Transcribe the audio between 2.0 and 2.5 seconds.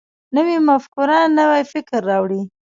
راوړي